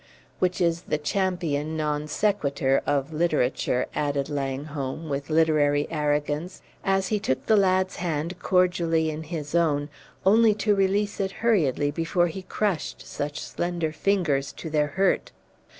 '""Which 0.39 0.59
is 0.59 0.81
the 0.81 0.97
champion 0.97 1.77
non 1.77 2.07
sequitur 2.07 2.81
of 2.87 3.13
literature," 3.13 3.85
added 3.93 4.29
Langholm, 4.31 5.09
with 5.09 5.29
literary 5.29 5.87
arrogance, 5.91 6.63
as 6.83 7.09
he 7.09 7.19
took 7.19 7.45
the 7.45 7.55
lad's 7.55 7.97
hand 7.97 8.39
cordially 8.39 9.11
in 9.11 9.21
his 9.21 9.53
own, 9.53 9.89
only 10.25 10.55
to 10.55 10.73
release 10.73 11.19
it 11.19 11.31
hurriedly 11.45 11.91
before 11.91 12.29
he 12.29 12.41
crushed 12.41 13.05
such 13.05 13.39
slender 13.41 13.91
fingers 13.91 14.51
to 14.53 14.71
their 14.71 14.87
hurt. 14.87 15.31